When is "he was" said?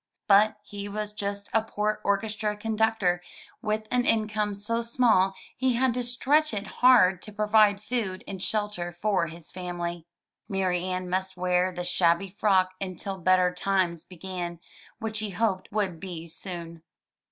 0.63-1.13